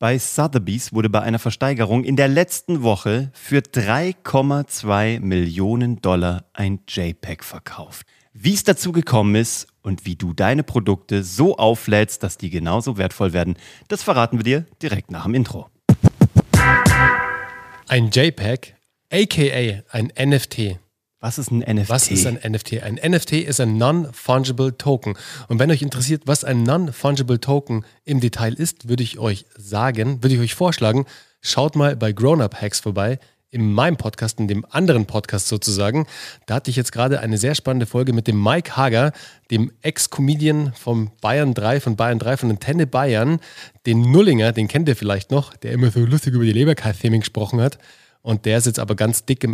[0.00, 6.80] bei Sotheby's wurde bei einer Versteigerung in der letzten Woche für 3,2 Millionen Dollar ein
[6.88, 8.06] JPEG verkauft.
[8.32, 12.96] Wie es dazu gekommen ist und wie du deine Produkte so auflädst, dass die genauso
[12.96, 13.56] wertvoll werden,
[13.88, 15.68] das verraten wir dir direkt nach dem Intro.
[17.86, 18.76] Ein JPEG,
[19.12, 20.78] aka ein NFT.
[21.22, 21.88] Was ist ein NFT?
[21.90, 22.82] Was ist ein NFT?
[22.82, 25.18] Ein NFT ist ein Non-Fungible Token.
[25.48, 30.22] Und wenn euch interessiert, was ein Non-Fungible Token im Detail ist, würde ich euch sagen,
[30.22, 31.04] würde ich euch vorschlagen,
[31.42, 33.18] schaut mal bei Grown Up Hacks vorbei.
[33.50, 36.06] In meinem Podcast, in dem anderen Podcast sozusagen.
[36.46, 39.12] Da hatte ich jetzt gerade eine sehr spannende Folge mit dem Mike Hager,
[39.50, 43.40] dem Ex-Comedian vom Bayern 3, von Bayern 3, von Antenne Bayern,
[43.86, 47.60] den Nullinger, den kennt ihr vielleicht noch, der immer so lustig über die Leberkai-Theming gesprochen
[47.60, 47.78] hat.
[48.22, 49.52] Und der ist jetzt aber ganz dick im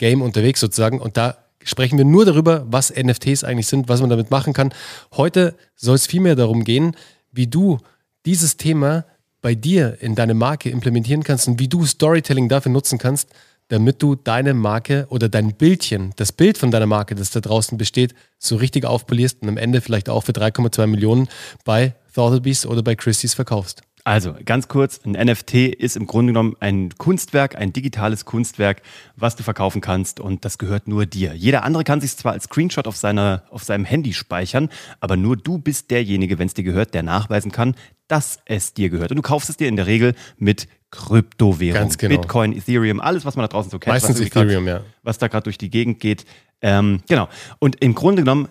[0.00, 1.00] NFT-Game unterwegs sozusagen.
[1.00, 4.72] Und da sprechen wir nur darüber, was NFTs eigentlich sind, was man damit machen kann.
[5.16, 6.96] Heute soll es vielmehr darum gehen,
[7.30, 7.78] wie du
[8.26, 9.04] dieses Thema
[9.42, 13.30] bei dir in deine Marke implementieren kannst und wie du Storytelling dafür nutzen kannst,
[13.68, 17.78] damit du deine Marke oder dein Bildchen, das Bild von deiner Marke, das da draußen
[17.78, 21.28] besteht, so richtig aufpolierst und am Ende vielleicht auch für 3,2 Millionen
[21.64, 23.82] bei Thoughtlebees oder bei Christie's verkaufst.
[24.10, 28.82] Also ganz kurz, ein NFT ist im Grunde genommen ein Kunstwerk, ein digitales Kunstwerk,
[29.14, 31.32] was du verkaufen kannst und das gehört nur dir.
[31.34, 35.36] Jeder andere kann sich zwar als Screenshot auf, seiner, auf seinem Handy speichern, aber nur
[35.36, 37.76] du bist derjenige, wenn es dir gehört, der nachweisen kann,
[38.08, 39.12] dass es dir gehört.
[39.12, 41.80] Und du kaufst es dir in der Regel mit Kryptowährung.
[41.80, 42.16] Ganz genau.
[42.16, 43.94] Bitcoin, Ethereum, alles, was man da draußen so kennt.
[43.94, 44.86] Meistens was Ethereum, grad, ja.
[45.04, 46.24] Was da gerade durch die Gegend geht.
[46.62, 47.28] Ähm, genau.
[47.60, 48.48] Und im Grunde genommen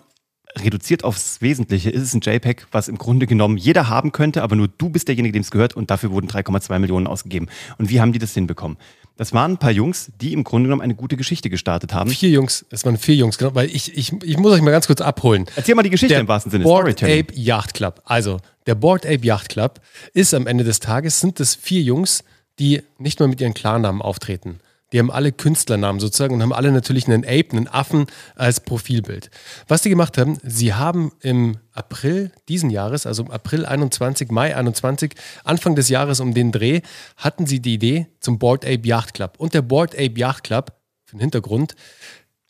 [0.58, 4.56] reduziert aufs Wesentliche ist es ein JPEG, was im Grunde genommen jeder haben könnte, aber
[4.56, 7.48] nur du bist derjenige, dem es gehört und dafür wurden 3,2 Millionen ausgegeben.
[7.78, 8.76] Und wie haben die das hinbekommen?
[9.16, 12.08] Das waren ein paar Jungs, die im Grunde genommen eine gute Geschichte gestartet haben.
[12.10, 14.86] Vier Jungs, es waren vier Jungs, genau, weil ich, ich, ich muss euch mal ganz
[14.86, 15.44] kurz abholen.
[15.56, 16.64] Erzähl mal die Geschichte Der im wahrsten Sinne.
[16.64, 17.02] Board.
[17.02, 18.00] Ape Yacht Club.
[18.04, 19.80] Also, der Board Ape Yacht Club
[20.14, 22.24] ist am Ende des Tages, sind es vier Jungs,
[22.58, 24.60] die nicht mal mit ihren Klarnamen auftreten.
[24.92, 29.30] Die haben alle Künstlernamen sozusagen und haben alle natürlich einen Ape, einen Affen als Profilbild.
[29.68, 34.56] Was die gemacht haben, sie haben im April diesen Jahres, also im April 21, Mai
[34.56, 35.14] 21,
[35.44, 36.80] Anfang des Jahres um den Dreh,
[37.16, 39.34] hatten sie die Idee zum Board Ape Yacht Club.
[39.38, 40.72] Und der Board Ape Yacht Club,
[41.04, 41.76] für den Hintergrund,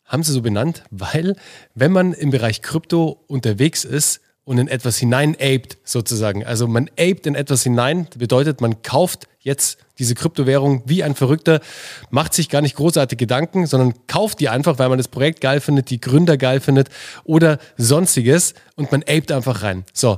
[0.05, 1.35] haben sie so benannt, weil
[1.73, 6.89] wenn man im Bereich Krypto unterwegs ist und in etwas hinein aped sozusagen, also man
[6.99, 11.61] aped in etwas hinein, bedeutet man kauft jetzt diese Kryptowährung wie ein Verrückter,
[12.09, 15.61] macht sich gar nicht großartig Gedanken, sondern kauft die einfach, weil man das Projekt geil
[15.61, 16.89] findet, die Gründer geil findet
[17.23, 19.85] oder sonstiges und man aped einfach rein.
[19.93, 20.17] So,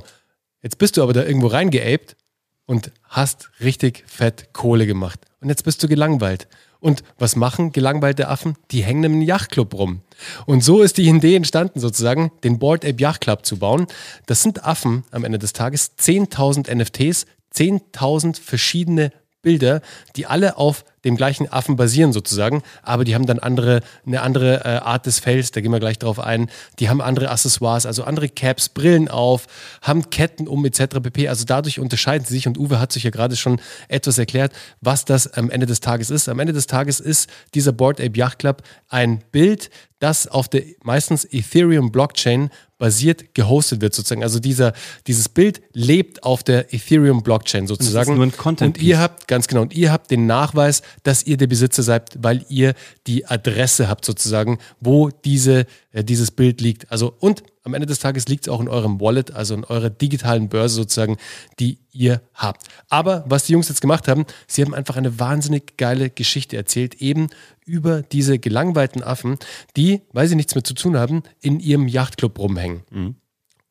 [0.62, 2.16] jetzt bist du aber da irgendwo reingeaped
[2.64, 5.20] und hast richtig fett Kohle gemacht.
[5.40, 6.48] Und jetzt bist du gelangweilt.
[6.80, 8.56] Und was machen gelangweilte Affen?
[8.70, 10.00] Die hängen im Yachtclub rum.
[10.46, 13.86] Und so ist die Idee entstanden, sozusagen, den Board Ape Yacht Club zu bauen.
[14.26, 19.12] Das sind Affen am Ende des Tages, 10.000 NFTs, 10.000 verschiedene
[19.44, 19.80] Bilder,
[20.16, 24.64] die alle auf dem gleichen Affen basieren sozusagen, aber die haben dann andere, eine andere
[24.64, 26.50] äh, Art des Fells, da gehen wir gleich drauf ein.
[26.78, 29.46] Die haben andere Accessoires, also andere Caps, Brillen auf,
[29.82, 31.00] haben Ketten um etc.
[31.02, 31.28] pp.
[31.28, 35.04] Also dadurch unterscheiden sie sich und Uwe hat sich ja gerade schon etwas erklärt, was
[35.04, 36.28] das am Ende des Tages ist.
[36.28, 40.62] Am Ende des Tages ist dieser Board Ape Yacht Club ein Bild, das auf der
[40.82, 44.22] meistens Ethereum Blockchain basiert gehostet wird sozusagen.
[44.22, 44.74] Also dieser,
[45.06, 48.14] dieses Bild lebt auf der Ethereum Blockchain sozusagen.
[48.16, 51.36] nur ein Content und ihr habt, ganz genau, und ihr habt den Nachweis, dass ihr
[51.36, 52.74] der Besitzer seid, weil ihr
[53.06, 56.90] die Adresse habt sozusagen, wo diese, äh, dieses Bild liegt.
[56.90, 59.88] Also und am Ende des Tages liegt es auch in eurem Wallet, also in eurer
[59.88, 61.16] digitalen Börse sozusagen,
[61.58, 62.66] die ihr habt.
[62.90, 67.00] Aber was die Jungs jetzt gemacht haben, sie haben einfach eine wahnsinnig geile Geschichte erzählt,
[67.00, 67.28] eben
[67.64, 69.38] über diese gelangweilten Affen,
[69.76, 72.82] die, weil sie nichts mehr zu tun haben, in ihrem Yachtclub rumhängen.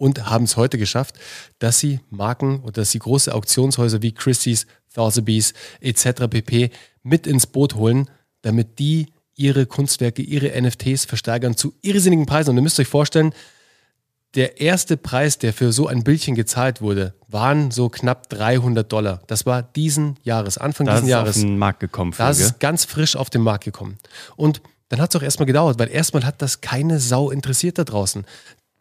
[0.04, 1.16] Und haben es heute geschafft,
[1.60, 6.28] dass sie Marken oder dass sie große Auktionshäuser wie Christie's, Thotheby's etc.
[6.30, 6.72] pp.
[7.04, 8.10] mit ins Boot holen,
[8.42, 12.50] damit die ihre Kunstwerke, ihre NFTs versteigern zu irrsinnigen Preisen.
[12.50, 13.34] Und ihr müsst euch vorstellen,
[14.36, 19.22] der erste Preis, der für so ein Bildchen gezahlt wurde, waren so knapp 300 Dollar.
[19.28, 21.36] Das war diesen Jahres, Anfang Da ist diesen es Jahres.
[21.38, 22.14] auf den Markt gekommen.
[22.18, 23.98] Da ist ganz frisch auf den Markt gekommen.
[24.36, 27.86] Und dann hat es auch erstmal gedauert, weil erstmal hat das keine Sau interessiert da
[27.86, 28.26] draußen.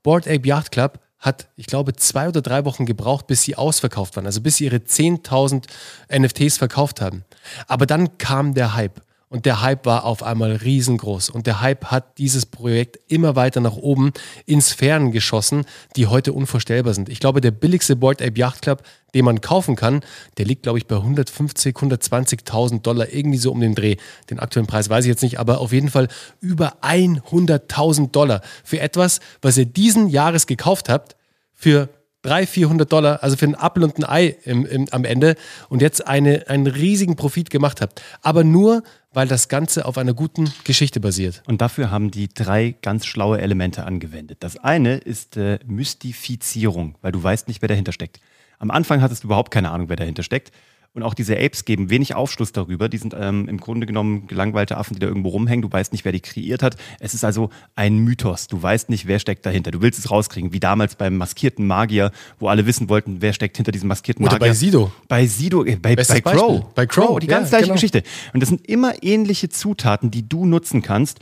[0.03, 4.17] Board Ape Yacht Club hat, ich glaube, zwei oder drei Wochen gebraucht, bis sie ausverkauft
[4.17, 4.27] waren.
[4.27, 5.65] Also bis sie ihre 10.000
[6.11, 7.25] NFTs verkauft haben.
[7.69, 9.01] Aber dann kam der Hype.
[9.33, 11.31] Und der Hype war auf einmal riesengroß.
[11.31, 14.13] Und der Hype hat dieses Projekt immer weiter nach oben
[14.45, 15.65] in Sphären geschossen,
[15.97, 17.09] die heute unvorstellbar sind.
[17.09, 18.83] Ich glaube, der billigste Board Ape Yacht Club,
[19.15, 20.03] den man kaufen kann,
[20.37, 23.97] der liegt, glaube ich, bei 150, 120.000 Dollar, irgendwie so um den Dreh.
[24.29, 26.09] Den aktuellen Preis weiß ich jetzt nicht, aber auf jeden Fall
[26.43, 31.17] über 100.000 Dollar für etwas, was ihr diesen Jahres gekauft habt,
[31.55, 31.89] für
[32.23, 35.37] 300, 400 Dollar, also für ein Apfel und ein Ei im, im, am Ende
[35.69, 38.03] und jetzt eine, einen riesigen Profit gemacht habt.
[38.23, 38.83] Aber nur,
[39.13, 41.43] weil das Ganze auf einer guten Geschichte basiert.
[41.47, 44.39] Und dafür haben die drei ganz schlaue Elemente angewendet.
[44.41, 48.21] Das eine ist äh, Mystifizierung, weil du weißt nicht, wer dahinter steckt.
[48.59, 50.53] Am Anfang hattest du überhaupt keine Ahnung, wer dahinter steckt.
[50.95, 52.91] Und auch diese Apes geben wenig Aufschluss darüber.
[52.91, 55.63] Die sind ähm, im Grunde genommen gelangweilte Affen, die da irgendwo rumhängen.
[55.63, 56.77] Du weißt nicht, wer die kreiert hat.
[57.01, 58.47] Es ist also ein Mythos.
[58.47, 59.71] Du weißt nicht, wer steckt dahinter.
[59.71, 63.57] Du willst es rauskriegen, wie damals beim maskierten Magier, wo alle wissen wollten, wer steckt
[63.57, 64.49] hinter diesem maskierten Oder Magier.
[64.49, 64.93] bei Sido.
[65.09, 66.75] Bei Sido, äh, bei, bei Crow.
[66.75, 67.75] Bei Crow, die ganz ja, gleiche genau.
[67.75, 68.03] Geschichte.
[68.35, 71.21] Und das sind immer ähnliche Zutaten, die du nutzen kannst.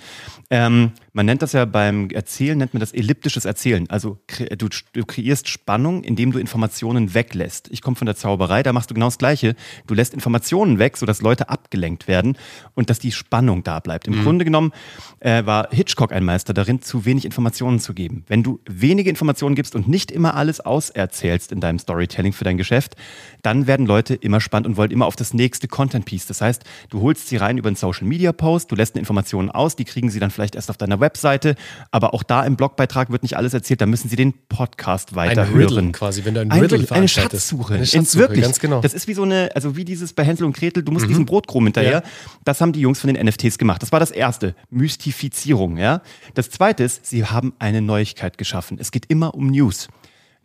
[0.52, 3.88] Ähm, man nennt das ja beim Erzählen, nennt man das elliptisches Erzählen.
[3.88, 4.18] Also
[4.58, 7.68] du, du kreierst Spannung, indem du Informationen weglässt.
[7.70, 9.54] Ich komme von der Zauberei, da machst du genau das Gleiche.
[9.86, 12.36] Du lässt Informationen weg, sodass Leute abgelenkt werden
[12.74, 14.08] und dass die Spannung da bleibt.
[14.08, 14.72] Im Grunde genommen
[15.20, 18.24] äh, war Hitchcock ein Meister darin, zu wenig Informationen zu geben.
[18.26, 22.56] Wenn du wenige Informationen gibst und nicht immer alles auserzählst in deinem Storytelling für dein
[22.56, 22.96] Geschäft,
[23.42, 26.26] dann werden Leute immer spannend und wollen immer auf das nächste Content-Piece.
[26.26, 29.84] Das heißt, du holst sie rein über einen Social-Media-Post, du lässt eine Information aus, die
[29.84, 31.54] kriegen sie dann vielleicht erst auf deiner Webseite,
[31.90, 35.16] aber auch da im Blogbeitrag wird nicht alles erzählt, da müssen sie den Podcast Ein
[35.16, 35.56] weiterhören.
[35.76, 37.08] Riddle quasi, wenn du ein Ein Riddle eine.
[37.08, 37.74] Schatzsuche.
[37.74, 38.42] Eine In- Schatzsuche, wirklich.
[38.44, 38.78] ganz genau.
[38.78, 38.82] Mhm.
[38.82, 41.26] Das ist wie so eine, also wie dieses bei Hänsel und Gretel, du musst diesen
[41.26, 41.90] Brotkrumm hinterher.
[41.92, 42.02] Ja.
[42.44, 43.82] Das haben die Jungs von den NFTs gemacht.
[43.82, 44.54] Das war das erste.
[44.70, 46.02] Mystifizierung, ja.
[46.34, 48.78] Das zweite ist, sie haben eine Neuigkeit geschaffen.
[48.80, 49.88] Es geht immer um News.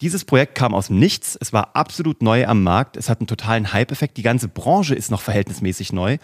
[0.02, 1.38] Dieses Projekt kam aus dem Nichts.
[1.40, 2.98] Es war absolut neu am Markt.
[2.98, 4.18] Es hat einen totalen Hype-Effekt.
[4.18, 6.18] Die ganze Branche ist noch verhältnismäßig neu.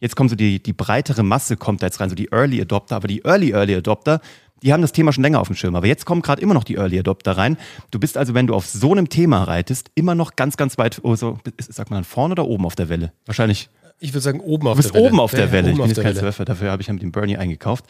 [0.00, 2.96] Jetzt kommt so die, die breitere Masse kommt da jetzt rein, so die Early Adopter.
[2.96, 4.20] Aber die Early Early Adopter,
[4.62, 5.74] die haben das Thema schon länger auf dem Schirm.
[5.76, 7.56] Aber jetzt kommen gerade immer noch die Early Adopter rein.
[7.90, 11.00] Du bist also, wenn du auf so einem Thema reitest, immer noch ganz, ganz weit,
[11.02, 13.12] oh, so, ist- sagt man dann vorne oder oben auf der Welle?
[13.26, 13.68] Wahrscheinlich
[14.00, 15.10] Ich würde sagen, oben auf Du bist der Welle.
[15.10, 15.70] oben auf der Welle.
[15.70, 16.26] Ich bin jetzt der kein Welle.
[16.26, 17.84] Surfer, dafür habe ich ja mit dem Bernie eingekauft,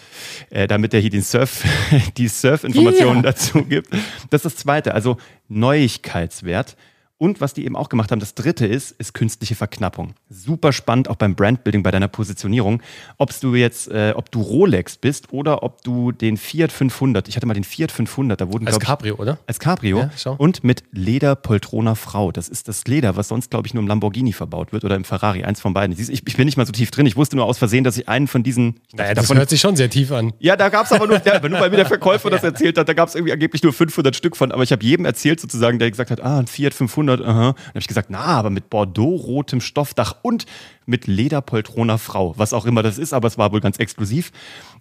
[0.48, 1.62] äh, damit er hier den Surf,
[2.16, 3.90] die Surf-Informationen dazu gibt.
[4.30, 5.18] Das ist das Zweite, also
[5.48, 6.76] Neuigkeitswert.
[7.18, 10.14] Und was die eben auch gemacht haben, das dritte ist, ist künstliche Verknappung.
[10.30, 12.80] Super spannend, auch beim Brandbuilding, bei deiner Positionierung.
[13.16, 17.34] Ob du jetzt, äh, ob du Rolex bist oder ob du den Fiat 500, ich
[17.34, 19.38] hatte mal den Fiat 500, da wurden, Als glaub ich, Cabrio, oder?
[19.48, 20.36] als Cabrio Ja, schau.
[20.38, 22.30] und mit Lederpoltroner Frau.
[22.30, 25.02] Das ist das Leder, was sonst, glaube ich, nur im Lamborghini verbaut wird oder im
[25.04, 25.42] Ferrari.
[25.42, 25.96] Eins von beiden.
[25.96, 27.04] Siehst, Ich, ich bin nicht mal so tief drin.
[27.06, 28.76] Ich wusste nur aus Versehen, dass ich einen von diesen.
[28.92, 30.32] Naja, das davon, hört sich schon sehr tief an.
[30.38, 32.88] ja, da gab es aber nur, ja, nur weil mir der Verkäufer das erzählt hat,
[32.88, 34.52] da gab es irgendwie angeblich nur 500 Stück von.
[34.52, 37.52] Aber ich habe jedem erzählt sozusagen, der gesagt hat, ah, ein Fiat 500, aha.
[37.52, 40.46] Dann habe ich gesagt, na, aber mit Bordeaux-rotem Stoffdach und
[40.86, 44.30] mit Lederpoltroner Frau, was auch immer das ist, aber es war wohl ganz exklusiv.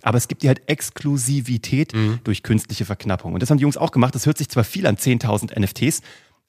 [0.03, 1.93] Aber es gibt dir halt Exklusivität
[2.23, 3.33] durch künstliche Verknappung.
[3.33, 4.15] Und das haben die Jungs auch gemacht.
[4.15, 6.01] Das hört sich zwar viel an 10.000 NFTs,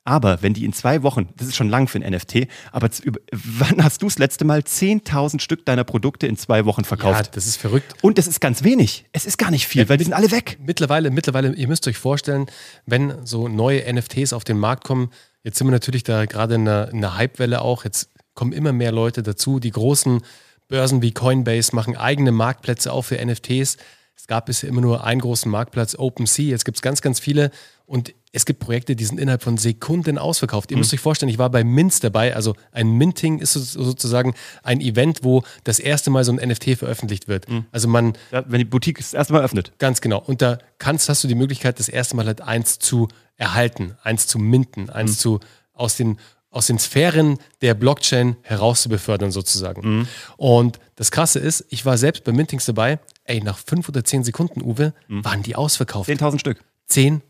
[0.05, 2.89] aber wenn die in zwei Wochen, das ist schon lang für ein NFT, aber
[3.31, 7.37] wann hast du das letzte Mal 10.000 Stück deiner Produkte in zwei Wochen Ja, verkauft?
[7.37, 7.95] das ist verrückt.
[8.01, 9.05] Und das ist ganz wenig.
[9.13, 10.59] Es ist gar nicht viel, weil die sind alle weg.
[10.65, 12.47] Mittlerweile, mittlerweile, ihr müsst euch vorstellen,
[12.87, 15.11] wenn so neue NFTs auf den Markt kommen,
[15.43, 18.73] jetzt sind wir natürlich da gerade in einer, in einer Hypewelle auch, jetzt kommen immer
[18.73, 19.58] mehr Leute dazu.
[19.58, 20.23] Die großen
[20.69, 23.79] Börsen wie Coinbase machen eigene Marktplätze auch für NFTs.
[24.14, 26.50] Es gab bisher immer nur einen großen Marktplatz, OpenSea.
[26.50, 27.50] Jetzt gibt es ganz, ganz viele
[27.87, 30.71] und es gibt Projekte, die sind innerhalb von Sekunden ausverkauft.
[30.71, 32.37] Ihr müsst euch vorstellen, ich war bei Mints dabei.
[32.37, 36.77] Also ein Minting ist so- sozusagen ein Event, wo das erste Mal so ein NFT
[36.77, 37.47] veröffentlicht wird.
[37.73, 39.73] Also man, Ja, wenn die Boutique das erste Mal öffnet.
[39.79, 40.19] Ganz genau.
[40.21, 44.27] Und da kannst, hast du die Möglichkeit, das erste Mal halt eins zu erhalten, eins
[44.27, 45.41] zu minten, eins zu
[45.73, 46.19] aus den,
[46.51, 50.07] aus den Sphären der Blockchain herauszubefördern sozusagen.
[50.37, 54.25] Und das Krasse ist, ich war selbst bei Mintings dabei, ey, nach fünf oder zehn
[54.25, 56.11] Sekunden, Uwe, waren die ausverkauft.
[56.11, 56.65] 10.000 Stück.
[56.91, 57.20] 10.000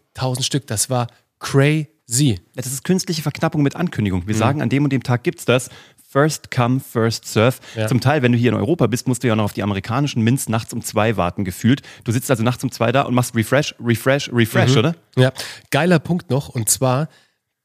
[0.42, 1.08] Stück, das war
[1.38, 2.40] crazy.
[2.54, 4.26] Das ist künstliche Verknappung mit Ankündigung.
[4.26, 5.70] Wir sagen, an dem und dem Tag gibt's das.
[6.10, 7.58] First come, first serve.
[7.76, 7.87] Ja.
[7.87, 10.22] Zum Teil, wenn du hier in Europa bist, musst du ja noch auf die amerikanischen
[10.22, 11.82] Mints nachts um zwei warten, gefühlt.
[12.04, 14.94] Du sitzt also nachts um zwei da und machst Refresh, Refresh, Refresh, oder?
[15.16, 15.32] Ja,
[15.70, 16.48] geiler Punkt noch.
[16.48, 17.08] Und zwar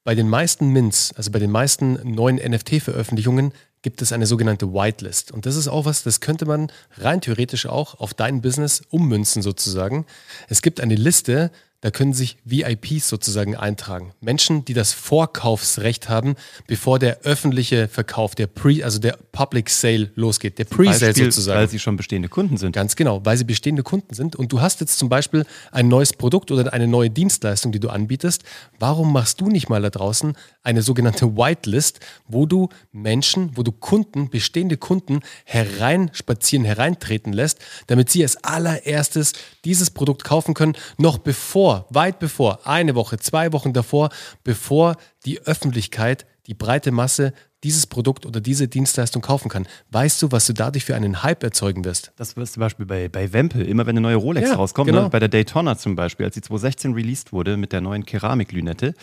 [0.03, 5.31] bei den meisten Mints, also bei den meisten neuen NFT-Veröffentlichungen, gibt es eine sogenannte Whitelist.
[5.31, 9.41] Und das ist auch was, das könnte man rein theoretisch auch auf dein Business ummünzen
[9.41, 10.05] sozusagen.
[10.50, 11.51] Es gibt eine Liste,
[11.84, 14.13] da können sich VIPs sozusagen eintragen.
[14.22, 16.36] Menschen, die das Vorkaufsrecht haben,
[16.66, 21.60] bevor der öffentliche Verkauf, der Pre, also der Public Sale losgeht, der Pre-Sale sozusagen.
[21.60, 22.72] Weil sie schon bestehende Kunden sind.
[22.72, 26.13] Ganz genau, weil sie bestehende Kunden sind und du hast jetzt zum Beispiel ein neues
[26.13, 28.44] Produkt oder eine neue Dienstleistung, die du anbietest.
[28.80, 32.00] Warum machst du nicht mal da draußen eine sogenannte Whitelist,
[32.30, 39.34] wo du Menschen, wo du Kunden, bestehende Kunden hereinspazieren, hereintreten lässt, damit sie als allererstes
[39.66, 44.10] dieses Produkt kaufen können, noch bevor, weit bevor, eine Woche, zwei Wochen davor,
[44.44, 49.65] bevor die Öffentlichkeit, die breite Masse dieses Produkt oder diese Dienstleistung kaufen kann.
[49.89, 52.12] Weißt du, was du dadurch für einen Hype erzeugen wirst?
[52.18, 55.03] Das ist zum Beispiel bei, bei Wempel, immer wenn eine neue Rolex Ja, rauskommt, genau.
[55.03, 55.10] ne?
[55.10, 58.94] bei der Daytona zum Beispiel, als die 2016 released wurde mit der neuen Keramiklünette,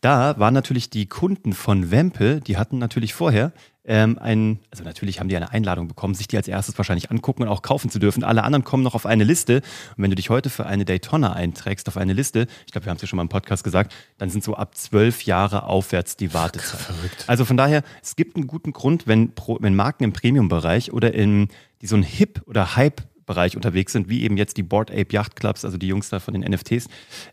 [0.00, 3.52] da waren natürlich die Kunden von Wempel, die hatten natürlich vorher
[3.86, 7.42] ähm, ein, also natürlich haben die eine Einladung bekommen, sich die als erstes wahrscheinlich angucken
[7.42, 8.24] und auch kaufen zu dürfen.
[8.24, 9.56] Alle anderen kommen noch auf eine Liste.
[9.96, 12.90] Und wenn du dich heute für eine Daytona einträgst auf eine Liste, ich glaube, wir
[12.90, 16.16] haben es ja schon mal im Podcast gesagt, dann sind so ab zwölf Jahre aufwärts
[16.16, 16.80] die Wartezeit.
[16.80, 17.24] Verrückt.
[17.26, 21.48] Also von daher, es gibt einen guten Grund, wenn, wenn Marken im Premium-Bereich oder in
[21.82, 22.76] die so ein Hip- oder
[23.24, 26.20] Hype-Bereich unterwegs sind, wie eben jetzt die Board Ape Yacht Clubs, also die Jungs da
[26.20, 26.86] von den NFTs,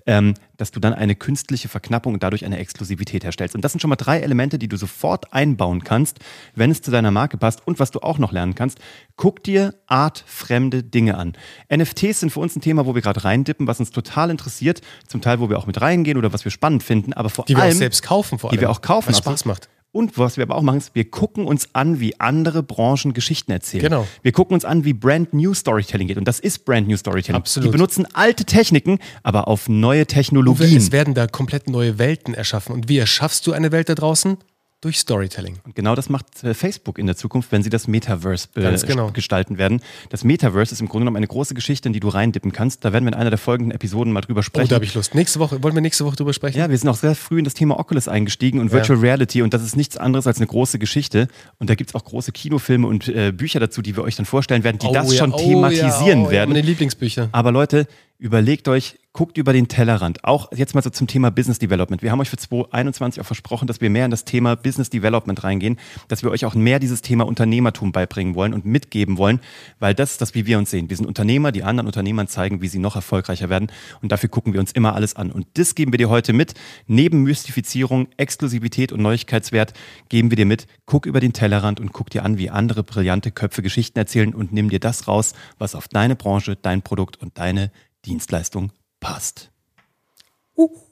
[0.05, 3.55] ähm, dass du dann eine künstliche Verknappung und dadurch eine Exklusivität herstellst.
[3.55, 6.19] Und das sind schon mal drei Elemente, die du sofort einbauen kannst,
[6.55, 7.65] wenn es zu deiner Marke passt.
[7.65, 8.79] Und was du auch noch lernen kannst,
[9.15, 11.33] guck dir artfremde Dinge an.
[11.73, 15.21] NFTs sind für uns ein Thema, wo wir gerade reindippen, was uns total interessiert, zum
[15.21, 17.63] Teil, wo wir auch mit reingehen oder was wir spannend finden, aber vor Die wir
[17.63, 18.57] allem auch selbst kaufen vor allem.
[18.57, 19.09] die wir auch kaufen.
[19.09, 19.17] Was.
[19.17, 19.69] Spaß macht.
[19.93, 23.51] Und was wir aber auch machen, ist, wir gucken uns an, wie andere Branchen Geschichten
[23.51, 23.83] erzählen.
[23.83, 24.07] Genau.
[24.21, 26.17] Wir gucken uns an, wie Brand New Storytelling geht.
[26.17, 27.35] Und das ist Brand New Storytelling.
[27.35, 27.67] Absolut.
[27.67, 30.77] Die benutzen alte Techniken, aber auf neue Uwe, Technologien.
[30.77, 32.73] es werden da komplett neue Welten erschaffen.
[32.73, 34.37] Und wie erschaffst du eine Welt da draußen?
[34.81, 35.59] Durch Storytelling.
[35.63, 39.11] Und genau das macht äh, Facebook in der Zukunft, wenn sie das Metaverse äh, genau.
[39.11, 39.79] gestalten werden.
[40.09, 42.83] Das Metaverse ist im Grunde genommen eine große Geschichte, in die du reindippen kannst.
[42.83, 44.69] Da werden wir in einer der folgenden Episoden mal drüber Oh, sprechen.
[44.69, 45.13] da habe ich Lust.
[45.13, 46.57] Nächste Woche, wollen wir nächste Woche drüber sprechen?
[46.57, 49.53] Ja, wir sind auch sehr früh in das Thema Oculus eingestiegen und Virtual Reality und
[49.53, 51.27] das ist nichts anderes als eine große Geschichte.
[51.59, 54.25] Und da gibt es auch große Kinofilme und äh, Bücher dazu, die wir euch dann
[54.25, 56.53] vorstellen werden, die Oh das ja, schon oh thematisieren ja, oh, werden.
[56.53, 57.29] Meine Lieblingsbücher.
[57.31, 57.85] Aber Leute,
[58.21, 60.23] überlegt euch, guckt über den Tellerrand.
[60.23, 62.03] Auch jetzt mal so zum Thema Business Development.
[62.03, 65.43] Wir haben euch für 2021 auch versprochen, dass wir mehr in das Thema Business Development
[65.43, 69.41] reingehen, dass wir euch auch mehr dieses Thema Unternehmertum beibringen wollen und mitgeben wollen,
[69.79, 70.89] weil das ist das, wie wir uns sehen.
[70.89, 73.71] Wir sind Unternehmer, die anderen Unternehmern zeigen, wie sie noch erfolgreicher werden
[74.03, 75.31] und dafür gucken wir uns immer alles an.
[75.31, 76.53] Und das geben wir dir heute mit.
[76.85, 79.73] Neben Mystifizierung, Exklusivität und Neuigkeitswert
[80.09, 80.67] geben wir dir mit.
[80.85, 84.53] Guck über den Tellerrand und guck dir an, wie andere brillante Köpfe Geschichten erzählen und
[84.53, 87.71] nimm dir das raus, was auf deine Branche, dein Produkt und deine
[88.05, 89.51] Dienstleistung passt.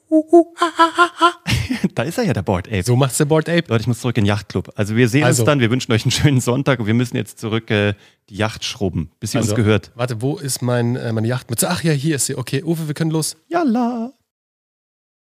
[1.95, 2.83] da ist er ja, der Board Ape.
[2.83, 3.65] So macht's der Board Ape.
[3.67, 4.71] Leute, ich muss zurück in den Yachtclub.
[4.75, 5.43] Also wir sehen Also.
[5.43, 7.93] uns dann, wir wünschen euch einen schönen Sonntag und wir müssen jetzt zurück äh,
[8.29, 9.91] die Yacht schrubben, bis sie uns gehört.
[9.95, 11.69] Warte, wo ist mein, äh, meine Yachtmütze?
[11.69, 12.35] Ach ja, hier ist sie.
[12.35, 13.35] Okay, Uwe, wir können los.
[13.47, 14.13] Yalla!